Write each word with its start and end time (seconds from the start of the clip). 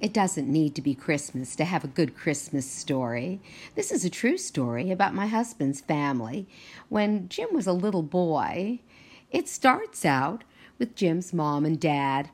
It 0.00 0.12
doesn't 0.12 0.48
need 0.48 0.76
to 0.76 0.82
be 0.82 0.94
Christmas 0.94 1.56
to 1.56 1.64
have 1.64 1.82
a 1.82 1.88
good 1.88 2.14
Christmas 2.14 2.70
story. 2.70 3.40
This 3.74 3.90
is 3.90 4.04
a 4.04 4.10
true 4.10 4.38
story 4.38 4.92
about 4.92 5.12
my 5.12 5.26
husband's 5.26 5.80
family. 5.80 6.46
When 6.88 7.28
Jim 7.28 7.48
was 7.52 7.66
a 7.66 7.72
little 7.72 8.04
boy, 8.04 8.78
it 9.32 9.48
starts 9.48 10.04
out 10.04 10.44
with 10.78 10.94
Jim's 10.94 11.32
mom 11.32 11.64
and 11.64 11.80
dad, 11.80 12.30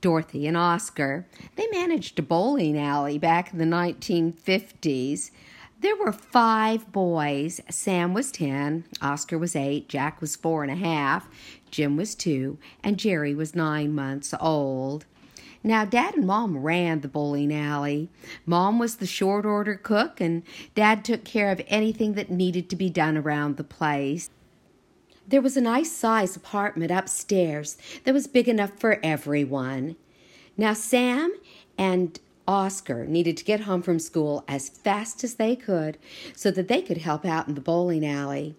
Dorothy 0.00 0.48
and 0.48 0.56
Oscar. 0.56 1.26
They 1.54 1.68
managed 1.68 2.18
a 2.18 2.22
bowling 2.22 2.76
alley 2.76 3.18
back 3.18 3.52
in 3.52 3.58
the 3.60 3.64
1950s. 3.64 5.30
There 5.78 5.96
were 5.96 6.12
five 6.12 6.90
boys. 6.90 7.60
Sam 7.70 8.14
was 8.14 8.32
10, 8.32 8.84
Oscar 9.00 9.38
was 9.38 9.54
8, 9.54 9.88
Jack 9.88 10.20
was 10.20 10.34
four 10.34 10.64
and 10.64 10.72
a 10.72 10.76
half, 10.76 11.28
Jim 11.70 11.96
was 11.96 12.16
2, 12.16 12.58
and 12.82 12.98
Jerry 12.98 13.34
was 13.34 13.54
9 13.54 13.94
months 13.94 14.34
old. 14.40 15.04
Now, 15.62 15.84
Dad 15.84 16.14
and 16.14 16.26
Mom 16.26 16.58
ran 16.58 17.00
the 17.00 17.08
bowling 17.08 17.52
alley. 17.52 18.08
Mom 18.44 18.78
was 18.78 18.96
the 18.96 19.06
short 19.06 19.44
order 19.44 19.74
cook, 19.74 20.20
and 20.20 20.42
Dad 20.74 21.04
took 21.04 21.24
care 21.24 21.50
of 21.50 21.60
anything 21.66 22.14
that 22.14 22.30
needed 22.30 22.70
to 22.70 22.76
be 22.76 22.90
done 22.90 23.16
around 23.16 23.56
the 23.56 23.64
place. 23.64 24.30
There 25.26 25.42
was 25.42 25.56
a 25.56 25.60
nice 25.60 25.90
size 25.90 26.36
apartment 26.36 26.92
upstairs 26.92 27.76
that 28.04 28.14
was 28.14 28.28
big 28.28 28.48
enough 28.48 28.78
for 28.78 29.00
everyone. 29.02 29.96
Now, 30.56 30.72
Sam 30.72 31.34
and 31.76 32.18
Oscar 32.46 33.06
needed 33.06 33.36
to 33.38 33.44
get 33.44 33.60
home 33.60 33.82
from 33.82 33.98
school 33.98 34.44
as 34.46 34.68
fast 34.68 35.24
as 35.24 35.34
they 35.34 35.56
could 35.56 35.98
so 36.34 36.50
that 36.52 36.68
they 36.68 36.80
could 36.80 36.98
help 36.98 37.24
out 37.24 37.48
in 37.48 37.54
the 37.54 37.60
bowling 37.60 38.06
alley. 38.06 38.54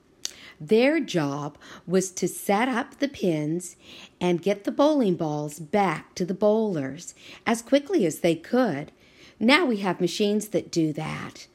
Their 0.59 0.99
job 0.99 1.57
was 1.85 2.11
to 2.11 2.27
set 2.27 2.67
up 2.67 2.99
the 2.99 3.07
pins 3.07 3.75
and 4.19 4.41
get 4.41 4.63
the 4.63 4.71
bowling 4.71 5.15
balls 5.15 5.59
back 5.59 6.15
to 6.15 6.25
the 6.25 6.33
bowlers 6.33 7.13
as 7.45 7.61
quickly 7.61 8.05
as 8.05 8.19
they 8.19 8.35
could. 8.35 8.91
Now 9.39 9.65
we 9.65 9.77
have 9.77 10.01
machines 10.01 10.47
that 10.49 10.71
do 10.71 10.93
that. 10.93 11.47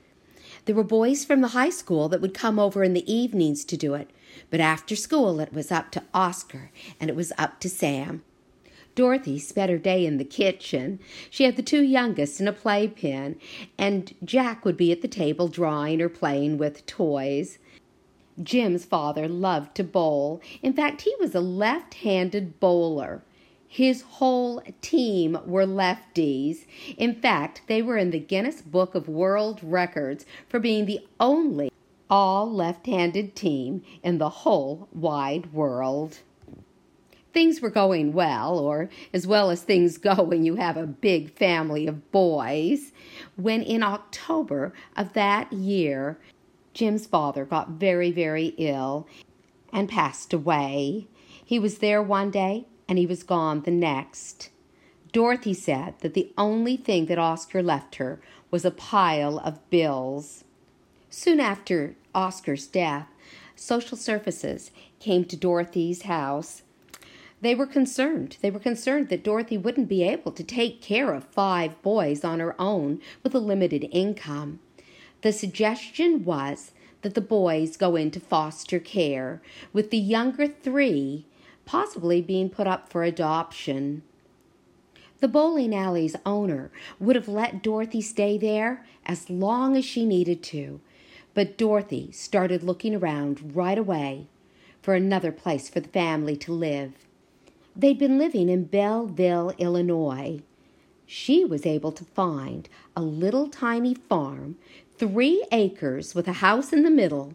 There 0.64 0.76
were 0.76 0.84
boys 0.84 1.24
from 1.24 1.40
the 1.40 1.48
high 1.48 1.70
school 1.70 2.08
that 2.08 2.20
would 2.20 2.34
come 2.34 2.60
over 2.60 2.84
in 2.84 2.94
the 2.94 3.12
evenings 3.12 3.64
to 3.64 3.76
do 3.76 3.94
it, 3.94 4.10
but 4.50 4.60
after 4.60 4.94
school 4.94 5.40
it 5.40 5.52
was 5.52 5.72
up 5.72 5.90
to 5.92 6.04
Oscar 6.14 6.70
and 7.00 7.10
it 7.10 7.16
was 7.16 7.32
up 7.36 7.58
to 7.60 7.68
Sam. 7.68 8.22
Dorothy 8.94 9.38
spent 9.38 9.70
her 9.70 9.78
day 9.78 10.04
in 10.06 10.18
the 10.18 10.24
kitchen. 10.24 11.00
She 11.30 11.44
had 11.44 11.56
the 11.56 11.62
two 11.62 11.82
youngest 11.82 12.40
in 12.40 12.46
a 12.46 12.52
playpen, 12.52 13.40
and 13.78 14.14
Jack 14.22 14.64
would 14.64 14.76
be 14.76 14.92
at 14.92 15.00
the 15.00 15.08
table 15.08 15.48
drawing 15.48 16.00
or 16.02 16.10
playing 16.10 16.58
with 16.58 16.84
toys. 16.84 17.58
Jim's 18.42 18.84
father 18.84 19.28
loved 19.28 19.74
to 19.76 19.84
bowl. 19.84 20.40
In 20.62 20.72
fact, 20.72 21.02
he 21.02 21.14
was 21.18 21.34
a 21.34 21.40
left 21.40 21.94
handed 21.94 22.60
bowler. 22.60 23.22
His 23.66 24.02
whole 24.02 24.62
team 24.82 25.38
were 25.46 25.66
lefties. 25.66 26.66
In 26.98 27.14
fact, 27.14 27.62
they 27.68 27.80
were 27.80 27.96
in 27.96 28.10
the 28.10 28.18
Guinness 28.18 28.60
Book 28.60 28.94
of 28.94 29.08
World 29.08 29.60
Records 29.62 30.26
for 30.48 30.60
being 30.60 30.84
the 30.84 31.00
only 31.18 31.70
all 32.10 32.52
left 32.52 32.86
handed 32.86 33.34
team 33.34 33.82
in 34.02 34.18
the 34.18 34.28
whole 34.28 34.88
wide 34.92 35.54
world. 35.54 36.18
Things 37.32 37.62
were 37.62 37.70
going 37.70 38.12
well, 38.12 38.58
or 38.58 38.90
as 39.14 39.26
well 39.26 39.48
as 39.48 39.62
things 39.62 39.96
go 39.96 40.14
when 40.22 40.44
you 40.44 40.56
have 40.56 40.76
a 40.76 40.86
big 40.86 41.32
family 41.32 41.86
of 41.86 42.12
boys, 42.12 42.92
when 43.36 43.62
in 43.62 43.82
October 43.82 44.74
of 44.94 45.14
that 45.14 45.50
year, 45.50 46.18
Jim's 46.74 47.06
father 47.06 47.44
got 47.44 47.70
very, 47.70 48.10
very 48.10 48.54
ill 48.58 49.06
and 49.72 49.88
passed 49.88 50.32
away. 50.32 51.08
He 51.44 51.58
was 51.58 51.78
there 51.78 52.02
one 52.02 52.30
day 52.30 52.66
and 52.88 52.98
he 52.98 53.06
was 53.06 53.22
gone 53.22 53.62
the 53.62 53.70
next. 53.70 54.50
Dorothy 55.12 55.54
said 55.54 55.94
that 56.00 56.14
the 56.14 56.32
only 56.38 56.76
thing 56.76 57.06
that 57.06 57.18
Oscar 57.18 57.62
left 57.62 57.96
her 57.96 58.20
was 58.50 58.64
a 58.64 58.70
pile 58.70 59.38
of 59.38 59.68
bills. 59.70 60.44
Soon 61.10 61.40
after 61.40 61.94
Oscar's 62.14 62.66
death, 62.66 63.08
social 63.54 63.96
services 63.96 64.70
came 64.98 65.24
to 65.26 65.36
Dorothy's 65.36 66.02
house. 66.02 66.62
They 67.42 67.54
were 67.54 67.66
concerned. 67.66 68.38
They 68.40 68.50
were 68.50 68.58
concerned 68.58 69.08
that 69.10 69.24
Dorothy 69.24 69.58
wouldn't 69.58 69.88
be 69.88 70.04
able 70.04 70.32
to 70.32 70.44
take 70.44 70.80
care 70.80 71.12
of 71.12 71.24
five 71.24 71.80
boys 71.82 72.24
on 72.24 72.40
her 72.40 72.54
own 72.58 73.00
with 73.22 73.34
a 73.34 73.40
limited 73.40 73.88
income. 73.90 74.60
The 75.22 75.32
suggestion 75.32 76.24
was 76.24 76.72
that 77.02 77.14
the 77.14 77.20
boys 77.20 77.76
go 77.76 77.96
into 77.96 78.20
foster 78.20 78.78
care, 78.78 79.40
with 79.72 79.90
the 79.90 79.98
younger 79.98 80.46
three 80.46 81.26
possibly 81.64 82.20
being 82.20 82.50
put 82.50 82.66
up 82.66 82.88
for 82.88 83.04
adoption. 83.04 84.02
The 85.20 85.28
bowling 85.28 85.74
alley's 85.74 86.16
owner 86.26 86.72
would 86.98 87.14
have 87.14 87.28
let 87.28 87.62
Dorothy 87.62 88.00
stay 88.00 88.36
there 88.36 88.84
as 89.06 89.30
long 89.30 89.76
as 89.76 89.84
she 89.84 90.04
needed 90.04 90.42
to, 90.44 90.80
but 91.34 91.56
Dorothy 91.56 92.10
started 92.10 92.64
looking 92.64 92.94
around 92.94 93.54
right 93.54 93.78
away 93.78 94.26
for 94.82 94.94
another 94.94 95.30
place 95.30 95.68
for 95.68 95.78
the 95.78 95.88
family 95.88 96.36
to 96.38 96.52
live. 96.52 96.92
They'd 97.76 97.98
been 97.98 98.18
living 98.18 98.48
in 98.48 98.64
Belleville, 98.64 99.54
Illinois. 99.58 100.40
She 101.06 101.44
was 101.44 101.64
able 101.64 101.92
to 101.92 102.04
find 102.04 102.68
a 102.96 103.02
little 103.02 103.46
tiny 103.48 103.94
farm 103.94 104.56
three 105.02 105.44
acres 105.50 106.14
with 106.14 106.28
a 106.28 106.34
house 106.34 106.72
in 106.72 106.84
the 106.84 106.90
middle 106.90 107.34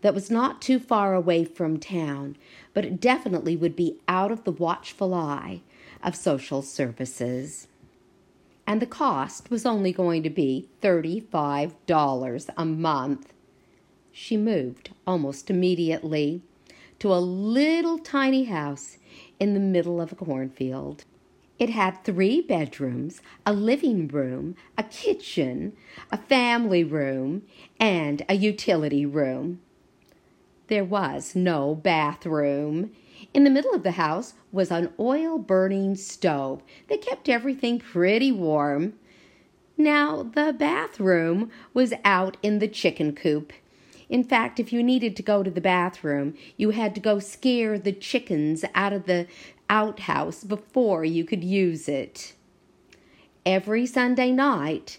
that 0.00 0.16
was 0.16 0.32
not 0.32 0.60
too 0.60 0.80
far 0.80 1.14
away 1.14 1.44
from 1.44 1.78
town, 1.78 2.36
but 2.74 2.84
it 2.84 3.00
definitely 3.00 3.54
would 3.54 3.76
be 3.76 4.00
out 4.08 4.32
of 4.32 4.42
the 4.42 4.50
watchful 4.50 5.14
eye 5.14 5.60
of 6.02 6.16
social 6.16 6.60
services. 6.60 7.68
And 8.66 8.82
the 8.82 8.86
cost 8.86 9.48
was 9.48 9.64
only 9.64 9.92
going 9.92 10.24
to 10.24 10.28
be 10.28 10.68
$35 10.82 12.48
a 12.56 12.64
month. 12.64 13.32
She 14.10 14.36
moved 14.36 14.90
almost 15.06 15.50
immediately 15.50 16.42
to 16.98 17.14
a 17.14 17.22
little 17.22 17.98
tiny 18.00 18.46
house 18.46 18.98
in 19.38 19.54
the 19.54 19.60
middle 19.60 20.00
of 20.00 20.10
a 20.10 20.16
cornfield. 20.16 21.04
It 21.58 21.70
had 21.70 22.04
three 22.04 22.40
bedrooms, 22.40 23.20
a 23.44 23.52
living 23.52 24.06
room, 24.08 24.54
a 24.76 24.84
kitchen, 24.84 25.72
a 26.12 26.16
family 26.16 26.84
room, 26.84 27.42
and 27.80 28.24
a 28.28 28.34
utility 28.34 29.04
room. 29.04 29.60
There 30.68 30.84
was 30.84 31.34
no 31.34 31.74
bathroom. 31.74 32.92
In 33.34 33.42
the 33.42 33.50
middle 33.50 33.74
of 33.74 33.82
the 33.82 33.92
house 33.92 34.34
was 34.52 34.70
an 34.70 34.92
oil 35.00 35.38
burning 35.38 35.96
stove 35.96 36.62
that 36.88 37.02
kept 37.02 37.28
everything 37.28 37.80
pretty 37.80 38.30
warm. 38.30 38.94
Now, 39.76 40.22
the 40.22 40.54
bathroom 40.56 41.50
was 41.74 41.92
out 42.04 42.36
in 42.42 42.58
the 42.58 42.68
chicken 42.68 43.14
coop. 43.14 43.52
In 44.08 44.24
fact, 44.24 44.58
if 44.60 44.72
you 44.72 44.82
needed 44.82 45.16
to 45.16 45.22
go 45.22 45.42
to 45.42 45.50
the 45.50 45.60
bathroom, 45.60 46.34
you 46.56 46.70
had 46.70 46.94
to 46.94 47.00
go 47.00 47.18
scare 47.18 47.78
the 47.78 47.92
chickens 47.92 48.64
out 48.74 48.92
of 48.92 49.06
the 49.06 49.26
outhouse 49.70 50.44
before 50.44 51.04
you 51.04 51.24
could 51.24 51.44
use 51.44 51.88
it. 51.88 52.34
Every 53.44 53.86
Sunday 53.86 54.32
night, 54.32 54.98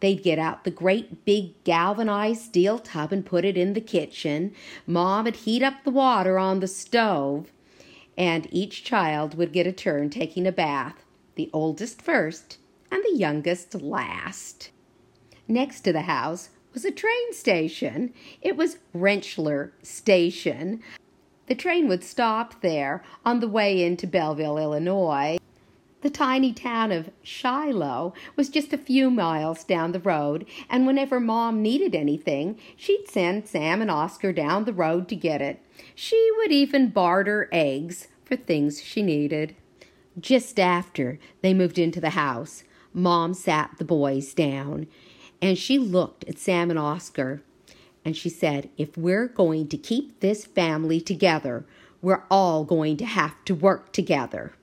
they'd 0.00 0.22
get 0.22 0.38
out 0.38 0.64
the 0.64 0.70
great 0.70 1.24
big 1.24 1.62
galvanized 1.64 2.42
steel 2.42 2.78
tub 2.78 3.12
and 3.12 3.26
put 3.26 3.44
it 3.44 3.56
in 3.56 3.72
the 3.72 3.80
kitchen. 3.80 4.52
Mom 4.86 5.24
would 5.24 5.36
heat 5.36 5.62
up 5.62 5.84
the 5.84 5.90
water 5.90 6.38
on 6.38 6.60
the 6.60 6.68
stove, 6.68 7.52
and 8.16 8.46
each 8.50 8.84
child 8.84 9.36
would 9.36 9.52
get 9.52 9.66
a 9.66 9.72
turn 9.72 10.10
taking 10.10 10.46
a 10.46 10.52
bath, 10.52 11.04
the 11.34 11.50
oldest 11.52 12.02
first 12.02 12.58
and 12.90 13.02
the 13.04 13.16
youngest 13.16 13.74
last. 13.74 14.70
Next 15.46 15.80
to 15.82 15.92
the 15.92 16.02
house 16.02 16.50
was 16.74 16.84
a 16.84 16.90
train 16.90 17.32
station. 17.32 18.12
It 18.42 18.56
was 18.56 18.78
Rentschler 18.94 19.72
Station, 19.82 20.82
the 21.48 21.54
train 21.54 21.88
would 21.88 22.04
stop 22.04 22.60
there 22.60 23.02
on 23.24 23.40
the 23.40 23.48
way 23.48 23.82
into 23.82 24.06
Belleville, 24.06 24.58
Illinois. 24.58 25.38
The 26.02 26.10
tiny 26.10 26.52
town 26.52 26.92
of 26.92 27.10
Shiloh 27.22 28.14
was 28.36 28.50
just 28.50 28.72
a 28.72 28.78
few 28.78 29.10
miles 29.10 29.64
down 29.64 29.90
the 29.92 29.98
road, 29.98 30.46
and 30.70 30.86
whenever 30.86 31.18
Mom 31.18 31.60
needed 31.60 31.94
anything, 31.94 32.58
she'd 32.76 33.08
send 33.08 33.48
Sam 33.48 33.82
and 33.82 33.90
Oscar 33.90 34.32
down 34.32 34.64
the 34.64 34.72
road 34.72 35.08
to 35.08 35.16
get 35.16 35.42
it. 35.42 35.60
She 35.94 36.30
would 36.36 36.52
even 36.52 36.90
barter 36.90 37.48
eggs 37.50 38.08
for 38.24 38.36
things 38.36 38.80
she 38.80 39.02
needed. 39.02 39.56
Just 40.20 40.60
after 40.60 41.18
they 41.40 41.54
moved 41.54 41.78
into 41.78 42.00
the 42.00 42.10
house, 42.10 42.62
Mom 42.92 43.34
sat 43.34 43.74
the 43.78 43.84
boys 43.84 44.34
down, 44.34 44.86
and 45.42 45.58
she 45.58 45.78
looked 45.78 46.24
at 46.24 46.38
Sam 46.38 46.70
and 46.70 46.78
Oscar 46.78 47.42
and 48.08 48.16
she 48.16 48.30
said, 48.30 48.70
If 48.78 48.96
we're 48.96 49.28
going 49.28 49.68
to 49.68 49.76
keep 49.76 50.20
this 50.20 50.46
family 50.46 50.98
together, 50.98 51.66
we're 52.00 52.24
all 52.30 52.64
going 52.64 52.96
to 52.96 53.04
have 53.04 53.34
to 53.44 53.54
work 53.54 53.92
together. 53.92 54.54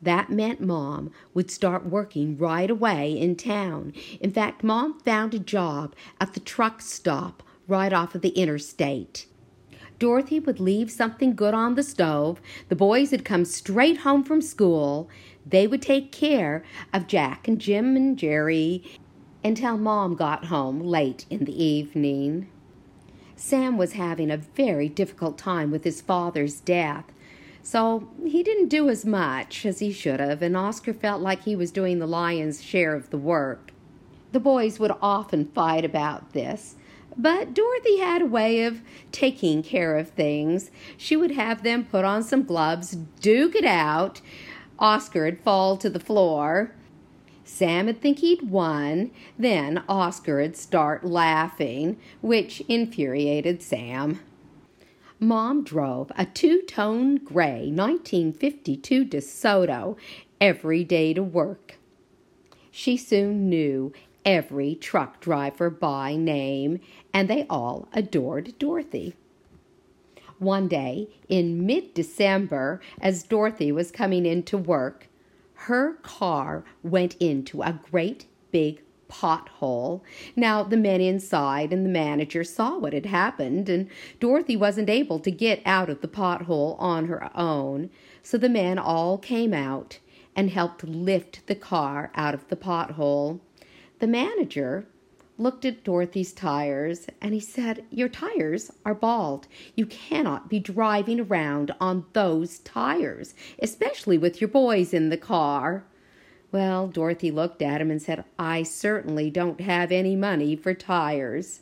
That 0.00 0.30
meant 0.30 0.60
Mom 0.60 1.10
would 1.34 1.50
start 1.50 1.86
working 1.86 2.38
right 2.38 2.70
away 2.70 3.18
in 3.18 3.34
town. 3.34 3.92
In 4.20 4.30
fact, 4.30 4.62
Mom 4.62 5.00
found 5.00 5.34
a 5.34 5.40
job 5.40 5.96
at 6.20 6.34
the 6.34 6.40
truck 6.40 6.80
stop 6.82 7.42
right 7.66 7.92
off 7.92 8.14
of 8.14 8.22
the 8.22 8.28
interstate. 8.28 9.26
Dorothy 9.98 10.38
would 10.38 10.60
leave 10.60 10.88
something 10.88 11.34
good 11.34 11.54
on 11.54 11.74
the 11.74 11.82
stove. 11.82 12.40
The 12.68 12.76
boys 12.76 13.10
would 13.10 13.24
come 13.24 13.44
straight 13.44 13.98
home 13.98 14.22
from 14.22 14.40
school. 14.40 15.10
They 15.44 15.66
would 15.66 15.82
take 15.82 16.12
care 16.12 16.62
of 16.92 17.08
Jack 17.08 17.48
and 17.48 17.60
Jim 17.60 17.96
and 17.96 18.16
Jerry 18.16 19.00
until 19.44 19.76
Mom 19.76 20.14
got 20.14 20.46
home 20.46 20.80
late 20.80 21.26
in 21.30 21.44
the 21.44 21.64
evening. 21.64 22.48
Sam 23.36 23.76
was 23.76 23.94
having 23.94 24.30
a 24.30 24.36
very 24.36 24.88
difficult 24.88 25.36
time 25.36 25.70
with 25.70 25.84
his 25.84 26.00
father's 26.00 26.60
death, 26.60 27.06
so 27.62 28.08
he 28.24 28.42
didn't 28.42 28.68
do 28.68 28.88
as 28.88 29.04
much 29.04 29.66
as 29.66 29.80
he 29.80 29.92
should 29.92 30.20
have, 30.20 30.42
and 30.42 30.56
Oscar 30.56 30.92
felt 30.92 31.20
like 31.20 31.42
he 31.42 31.56
was 31.56 31.70
doing 31.70 31.98
the 31.98 32.06
lion's 32.06 32.62
share 32.62 32.94
of 32.94 33.10
the 33.10 33.18
work. 33.18 33.72
The 34.32 34.40
boys 34.40 34.78
would 34.78 34.92
often 35.02 35.46
fight 35.46 35.84
about 35.84 36.32
this, 36.32 36.76
but 37.16 37.52
Dorothy 37.52 37.98
had 37.98 38.22
a 38.22 38.26
way 38.26 38.64
of 38.64 38.80
taking 39.10 39.62
care 39.62 39.96
of 39.96 40.10
things. 40.10 40.70
She 40.96 41.16
would 41.16 41.32
have 41.32 41.62
them 41.62 41.84
put 41.84 42.04
on 42.04 42.22
some 42.22 42.44
gloves, 42.44 42.96
duke 43.20 43.54
it 43.54 43.64
out. 43.64 44.20
Oscar'd 44.78 45.40
fall 45.40 45.76
to 45.76 45.90
the 45.90 46.00
floor. 46.00 46.74
Sam'd 47.44 48.00
think 48.00 48.20
he'd 48.20 48.50
won. 48.50 49.10
Then 49.38 49.82
Oscar'd 49.88 50.56
start 50.56 51.04
laughing, 51.04 51.98
which 52.20 52.60
infuriated 52.68 53.62
Sam. 53.62 54.20
Mom 55.18 55.62
drove 55.62 56.10
a 56.16 56.26
two 56.26 56.62
tone 56.62 57.16
gray 57.16 57.70
1952 57.70 59.04
DeSoto 59.04 59.96
every 60.40 60.82
day 60.82 61.14
to 61.14 61.22
work. 61.22 61.78
She 62.70 62.96
soon 62.96 63.48
knew 63.48 63.92
every 64.24 64.74
truck 64.74 65.20
driver 65.20 65.70
by 65.70 66.16
name, 66.16 66.80
and 67.12 67.28
they 67.28 67.46
all 67.48 67.88
adored 67.92 68.58
Dorothy. 68.58 69.14
One 70.38 70.66
day 70.66 71.08
in 71.28 71.66
mid 71.66 71.94
December, 71.94 72.80
as 73.00 73.22
Dorothy 73.22 73.70
was 73.70 73.92
coming 73.92 74.26
into 74.26 74.58
work, 74.58 75.08
her 75.66 75.94
car 76.02 76.64
went 76.82 77.14
into 77.20 77.62
a 77.62 77.78
great 77.90 78.26
big 78.50 78.82
pothole. 79.08 80.02
Now, 80.34 80.62
the 80.64 80.76
men 80.76 81.00
inside 81.00 81.72
and 81.72 81.84
the 81.84 81.90
manager 81.90 82.42
saw 82.42 82.78
what 82.78 82.92
had 82.92 83.06
happened, 83.06 83.68
and 83.68 83.88
Dorothy 84.18 84.56
wasn't 84.56 84.90
able 84.90 85.20
to 85.20 85.30
get 85.30 85.62
out 85.64 85.88
of 85.88 86.00
the 86.00 86.08
pothole 86.08 86.76
on 86.80 87.06
her 87.06 87.30
own. 87.36 87.90
So 88.22 88.38
the 88.38 88.48
men 88.48 88.78
all 88.78 89.18
came 89.18 89.54
out 89.54 90.00
and 90.34 90.50
helped 90.50 90.82
lift 90.82 91.46
the 91.46 91.54
car 91.54 92.10
out 92.14 92.34
of 92.34 92.48
the 92.48 92.56
pothole. 92.56 93.40
The 94.00 94.06
manager 94.08 94.86
looked 95.38 95.64
at 95.64 95.84
Dorothy's 95.84 96.32
tires 96.32 97.06
and 97.20 97.34
he 97.34 97.40
said, 97.40 97.84
Your 97.90 98.08
tires 98.08 98.70
are 98.84 98.94
bald. 98.94 99.48
You 99.74 99.86
cannot 99.86 100.48
be 100.48 100.58
driving 100.58 101.20
around 101.20 101.74
on 101.80 102.06
those 102.12 102.58
tires, 102.60 103.34
especially 103.60 104.18
with 104.18 104.40
your 104.40 104.48
boys 104.48 104.92
in 104.92 105.08
the 105.08 105.16
car. 105.16 105.84
Well, 106.50 106.88
Dorothy 106.88 107.30
looked 107.30 107.62
at 107.62 107.80
him 107.80 107.90
and 107.90 108.00
said, 108.00 108.24
I 108.38 108.62
certainly 108.62 109.30
don't 109.30 109.60
have 109.60 109.90
any 109.90 110.14
money 110.14 110.54
for 110.54 110.74
tires. 110.74 111.60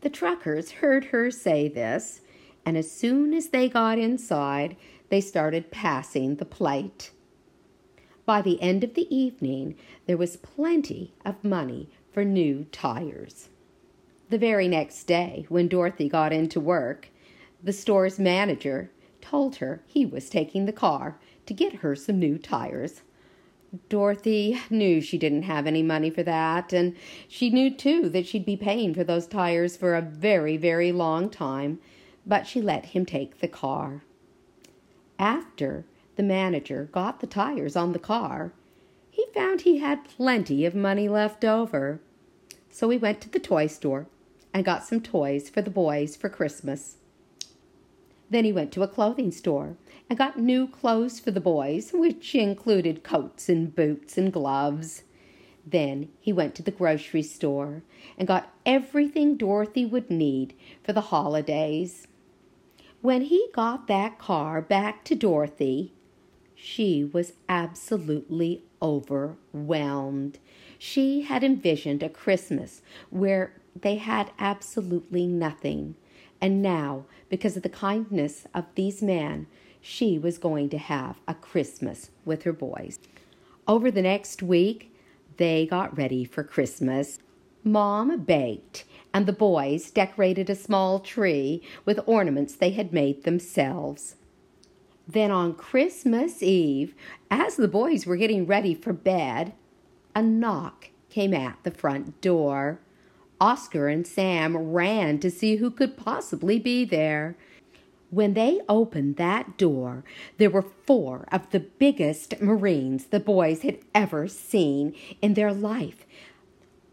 The 0.00 0.10
truckers 0.10 0.72
heard 0.72 1.06
her 1.06 1.30
say 1.30 1.68
this, 1.68 2.20
and 2.66 2.76
as 2.76 2.90
soon 2.90 3.32
as 3.32 3.48
they 3.48 3.68
got 3.68 3.98
inside, 3.98 4.76
they 5.10 5.20
started 5.20 5.70
passing 5.70 6.36
the 6.36 6.44
plate. 6.44 7.12
By 8.26 8.42
the 8.42 8.60
end 8.60 8.82
of 8.82 8.94
the 8.94 9.14
evening, 9.14 9.76
there 10.06 10.16
was 10.16 10.36
plenty 10.36 11.14
of 11.24 11.44
money 11.44 11.88
for 12.14 12.24
new 12.24 12.64
tires. 12.70 13.48
The 14.30 14.38
very 14.38 14.68
next 14.68 15.04
day, 15.04 15.46
when 15.48 15.66
Dorothy 15.66 16.08
got 16.08 16.32
into 16.32 16.60
work, 16.60 17.08
the 17.62 17.72
store's 17.72 18.20
manager 18.20 18.90
told 19.20 19.56
her 19.56 19.82
he 19.84 20.06
was 20.06 20.30
taking 20.30 20.64
the 20.64 20.72
car 20.72 21.18
to 21.46 21.52
get 21.52 21.76
her 21.76 21.96
some 21.96 22.20
new 22.20 22.38
tires. 22.38 23.02
Dorothy 23.88 24.60
knew 24.70 25.00
she 25.00 25.18
didn't 25.18 25.42
have 25.42 25.66
any 25.66 25.82
money 25.82 26.08
for 26.08 26.22
that, 26.22 26.72
and 26.72 26.94
she 27.26 27.50
knew 27.50 27.68
too 27.68 28.08
that 28.10 28.26
she'd 28.26 28.46
be 28.46 28.56
paying 28.56 28.94
for 28.94 29.02
those 29.02 29.26
tires 29.26 29.76
for 29.76 29.96
a 29.96 30.00
very, 30.00 30.56
very 30.56 30.92
long 30.92 31.28
time, 31.28 31.80
but 32.24 32.46
she 32.46 32.62
let 32.62 32.86
him 32.86 33.04
take 33.04 33.40
the 33.40 33.48
car. 33.48 34.04
After 35.18 35.84
the 36.14 36.22
manager 36.22 36.88
got 36.92 37.18
the 37.18 37.26
tires 37.26 37.74
on 37.74 37.92
the 37.92 37.98
car, 37.98 38.52
found 39.34 39.62
he 39.62 39.78
had 39.78 40.04
plenty 40.04 40.64
of 40.64 40.74
money 40.74 41.08
left 41.08 41.44
over. 41.44 42.00
So 42.70 42.88
he 42.90 42.96
went 42.96 43.20
to 43.22 43.28
the 43.28 43.40
toy 43.40 43.66
store 43.66 44.06
and 44.52 44.64
got 44.64 44.84
some 44.84 45.00
toys 45.00 45.50
for 45.50 45.60
the 45.60 45.70
boys 45.70 46.16
for 46.16 46.28
Christmas. 46.28 46.96
Then 48.30 48.44
he 48.44 48.52
went 48.52 48.72
to 48.72 48.82
a 48.82 48.88
clothing 48.88 49.32
store 49.32 49.76
and 50.08 50.18
got 50.18 50.38
new 50.38 50.66
clothes 50.66 51.20
for 51.20 51.30
the 51.30 51.40
boys, 51.40 51.90
which 51.92 52.34
included 52.34 53.02
coats 53.02 53.48
and 53.48 53.74
boots 53.74 54.16
and 54.16 54.32
gloves. 54.32 55.02
Then 55.66 56.08
he 56.20 56.32
went 56.32 56.54
to 56.56 56.62
the 56.62 56.70
grocery 56.70 57.22
store 57.22 57.82
and 58.18 58.28
got 58.28 58.52
everything 58.64 59.36
Dorothy 59.36 59.84
would 59.84 60.10
need 60.10 60.54
for 60.82 60.92
the 60.92 61.00
holidays. 61.12 62.06
When 63.00 63.22
he 63.22 63.48
got 63.52 63.86
that 63.88 64.18
car 64.18 64.62
back 64.62 65.04
to 65.04 65.14
Dorothy, 65.14 65.92
she 66.54 67.04
was 67.04 67.34
absolutely 67.48 68.64
overwhelmed. 68.84 70.38
She 70.78 71.22
had 71.22 71.42
envisioned 71.42 72.02
a 72.02 72.10
Christmas 72.10 72.82
where 73.08 73.54
they 73.74 73.96
had 73.96 74.30
absolutely 74.38 75.26
nothing. 75.26 75.94
And 76.40 76.60
now, 76.60 77.06
because 77.30 77.56
of 77.56 77.62
the 77.62 77.70
kindness 77.70 78.46
of 78.54 78.66
these 78.74 79.02
men, 79.02 79.46
she 79.80 80.18
was 80.18 80.36
going 80.36 80.68
to 80.68 80.78
have 80.78 81.16
a 81.26 81.34
Christmas 81.34 82.10
with 82.26 82.42
her 82.42 82.52
boys. 82.52 82.98
Over 83.66 83.90
the 83.90 84.02
next 84.02 84.42
week, 84.42 84.94
they 85.38 85.66
got 85.66 85.96
ready 85.96 86.24
for 86.24 86.44
Christmas. 86.44 87.18
Mom 87.64 88.20
baked, 88.20 88.84
and 89.14 89.24
the 89.24 89.32
boys 89.32 89.90
decorated 89.90 90.50
a 90.50 90.54
small 90.54 91.00
tree 91.00 91.62
with 91.86 91.98
ornaments 92.04 92.54
they 92.54 92.70
had 92.70 92.92
made 92.92 93.24
themselves. 93.24 94.16
Then 95.06 95.30
on 95.30 95.54
Christmas 95.54 96.42
Eve, 96.42 96.94
as 97.30 97.56
the 97.56 97.68
boys 97.68 98.06
were 98.06 98.16
getting 98.16 98.46
ready 98.46 98.74
for 98.74 98.92
bed, 98.92 99.52
a 100.14 100.22
knock 100.22 100.90
came 101.10 101.34
at 101.34 101.58
the 101.62 101.70
front 101.70 102.20
door. 102.20 102.80
Oscar 103.40 103.88
and 103.88 104.06
Sam 104.06 104.56
ran 104.56 105.18
to 105.18 105.30
see 105.30 105.56
who 105.56 105.70
could 105.70 105.96
possibly 105.96 106.58
be 106.58 106.84
there. 106.84 107.36
When 108.10 108.34
they 108.34 108.60
opened 108.68 109.16
that 109.16 109.58
door, 109.58 110.04
there 110.38 110.50
were 110.50 110.62
four 110.86 111.26
of 111.32 111.50
the 111.50 111.60
biggest 111.60 112.40
Marines 112.40 113.06
the 113.06 113.20
boys 113.20 113.62
had 113.62 113.78
ever 113.94 114.28
seen 114.28 114.94
in 115.20 115.34
their 115.34 115.52
life. 115.52 116.06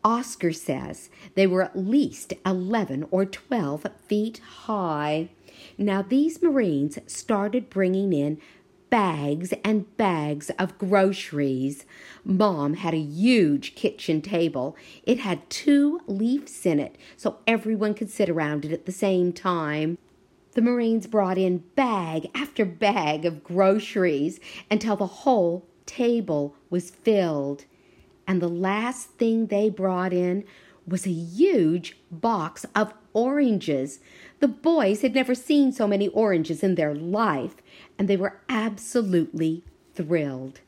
Oscar 0.04 0.52
says 0.52 1.10
they 1.36 1.46
were 1.46 1.62
at 1.62 1.78
least 1.78 2.34
11 2.46 3.08
or 3.12 3.26
12 3.26 3.86
feet 4.08 4.40
high. 4.40 5.30
Now, 5.78 6.02
these 6.02 6.42
Marines 6.42 7.00
started 7.08 7.70
bringing 7.70 8.14
in 8.14 8.40
bags 8.90 9.54
and 9.64 9.96
bags 9.98 10.52
of 10.60 10.78
groceries. 10.78 11.86
Mom 12.26 12.74
had 12.74 12.94
a 12.94 13.00
huge 13.00 13.74
kitchen 13.74 14.22
table. 14.22 14.76
It 15.04 15.20
had 15.20 15.50
two 15.50 16.02
leaves 16.08 16.66
in 16.66 16.80
it, 16.80 16.98
so 17.16 17.38
everyone 17.48 17.94
could 17.94 18.10
sit 18.10 18.30
around 18.30 18.66
it 18.66 18.72
at 18.74 18.86
the 18.86 18.92
same 18.92 19.32
time. 19.32 19.98
The 20.54 20.62
Marines 20.62 21.08
brought 21.08 21.38
in 21.38 21.60
bag 21.76 22.30
after 22.36 22.66
bag 22.66 23.24
of 23.24 23.44
groceries 23.44 24.42
until 24.70 24.98
the 24.98 25.08
whole 25.08 25.66
table 25.86 26.56
was 26.70 26.90
filled. 26.90 27.64
And 28.28 28.42
the 28.42 28.50
last 28.50 29.12
thing 29.12 29.48
they 29.48 29.70
brought 29.70 30.12
in 30.12 30.44
was 30.88 31.06
a 31.06 31.12
huge 31.12 31.98
box 32.12 32.66
of 32.76 32.94
oranges. 33.14 34.00
The 34.40 34.48
boys 34.48 35.02
had 35.02 35.14
never 35.14 35.36
seen 35.36 35.72
so 35.72 35.88
many 35.88 36.08
oranges 36.10 36.64
in 36.64 36.76
their 36.76 36.96
life, 36.96 37.56
and 37.98 38.08
they 38.08 38.18
were 38.18 38.40
absolutely 38.50 39.64
thrilled. 39.94 40.62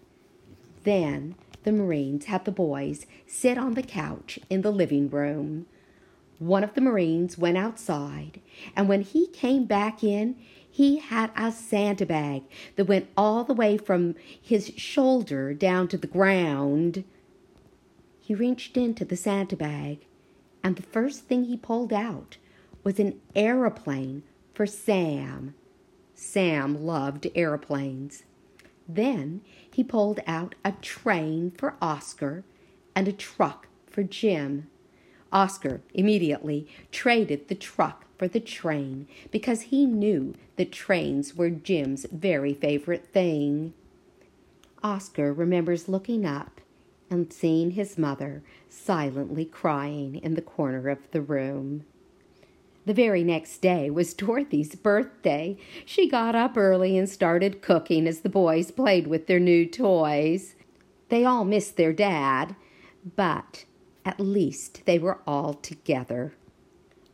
Then 0.83 1.35
the 1.63 1.71
Marines 1.71 2.25
had 2.25 2.45
the 2.45 2.51
boys 2.51 3.05
sit 3.25 3.57
on 3.57 3.73
the 3.73 3.83
couch 3.83 4.39
in 4.49 4.61
the 4.61 4.71
living 4.71 5.09
room. 5.09 5.65
One 6.39 6.63
of 6.63 6.73
the 6.73 6.81
Marines 6.81 7.37
went 7.37 7.57
outside, 7.57 8.41
and 8.75 8.89
when 8.89 9.01
he 9.01 9.27
came 9.27 9.65
back 9.65 10.03
in, 10.03 10.35
he 10.69 10.97
had 10.97 11.31
a 11.37 11.51
Santa 11.51 12.05
bag 12.05 12.43
that 12.75 12.87
went 12.87 13.07
all 13.15 13.43
the 13.43 13.53
way 13.53 13.77
from 13.77 14.15
his 14.41 14.71
shoulder 14.75 15.53
down 15.53 15.87
to 15.89 15.97
the 15.97 16.07
ground. 16.07 17.03
He 18.25 18.33
reached 18.33 18.77
into 18.77 19.03
the 19.03 19.17
Santa 19.17 19.57
bag, 19.57 20.05
and 20.63 20.77
the 20.77 20.81
first 20.81 21.25
thing 21.25 21.43
he 21.43 21.57
pulled 21.57 21.91
out 21.91 22.37
was 22.81 22.97
an 22.97 23.19
aeroplane 23.35 24.23
for 24.53 24.65
Sam. 24.65 25.55
Sam 26.15 26.85
loved 26.85 27.27
airplanes. 27.35 28.23
Then 28.87 29.41
he 29.69 29.83
pulled 29.83 30.21
out 30.25 30.55
a 30.63 30.71
train 30.71 31.51
for 31.51 31.75
Oscar 31.81 32.45
and 32.95 33.09
a 33.09 33.11
truck 33.11 33.67
for 33.87 34.03
Jim. 34.03 34.69
Oscar 35.33 35.81
immediately 35.93 36.65
traded 36.93 37.49
the 37.49 37.55
truck 37.55 38.05
for 38.17 38.29
the 38.29 38.39
train 38.39 39.05
because 39.31 39.63
he 39.63 39.85
knew 39.85 40.33
that 40.55 40.71
trains 40.71 41.35
were 41.35 41.49
Jim's 41.49 42.05
very 42.09 42.53
favorite 42.53 43.07
thing. 43.07 43.73
Oscar 44.81 45.33
remembers 45.33 45.89
looking 45.89 46.25
up 46.25 46.52
and 47.13 47.31
seeing 47.31 47.71
his 47.71 47.97
mother 47.97 48.43
silently 48.67 49.45
crying 49.45 50.15
in 50.15 50.33
the 50.33 50.41
corner 50.41 50.89
of 50.89 51.11
the 51.11 51.21
room. 51.21 51.85
The 52.85 52.93
very 52.93 53.23
next 53.23 53.59
day 53.59 53.89
was 53.89 54.13
Dorothy's 54.13 54.75
birthday. 54.75 55.57
She 55.85 56.09
got 56.09 56.35
up 56.35 56.57
early 56.57 56.97
and 56.97 57.07
started 57.07 57.61
cooking 57.61 58.07
as 58.07 58.21
the 58.21 58.29
boys 58.29 58.71
played 58.71 59.07
with 59.07 59.27
their 59.27 59.39
new 59.39 59.65
toys. 59.65 60.55
They 61.07 61.23
all 61.23 61.45
missed 61.45 61.77
their 61.77 61.93
dad, 61.93 62.55
but 63.15 63.65
at 64.03 64.19
least 64.19 64.81
they 64.85 64.99
were 64.99 65.21
all 65.25 65.53
together. 65.53 66.33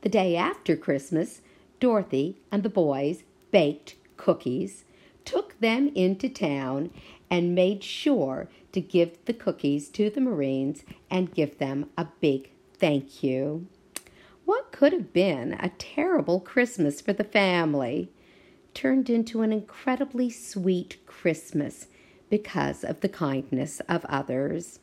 The 0.02 0.10
day 0.10 0.36
after 0.36 0.76
Christmas, 0.76 1.42
Dorothy 1.80 2.38
and 2.52 2.64
the 2.64 2.70
boys 2.70 3.24
baked 3.52 3.96
cookies, 4.18 4.86
took 5.26 5.60
them 5.60 5.92
into 5.94 6.30
town, 6.30 6.90
and 7.30 7.54
made 7.54 7.84
sure 7.84 8.50
to 8.72 8.82
give 8.82 9.24
the 9.26 9.34
cookies 9.34 9.90
to 9.90 10.10
the 10.10 10.22
Marines 10.22 10.84
and 11.10 11.34
give 11.34 11.58
them 11.58 11.90
a 11.98 12.08
big 12.20 12.52
thank 12.78 13.24
you. 13.24 13.68
What 14.46 14.72
could 14.72 14.94
have 14.94 15.14
been 15.14 15.54
a 15.54 15.72
terrible 15.78 16.40
Christmas 16.40 17.02
for 17.02 17.14
the 17.14 17.24
family 17.24 18.12
turned 18.74 19.10
into 19.10 19.42
an 19.42 19.52
incredibly 19.52 20.30
sweet 20.30 20.98
Christmas 21.06 21.88
because 22.30 22.84
of 22.84 23.02
the 23.02 23.10
kindness 23.10 23.80
of 23.90 24.06
others. 24.06 24.80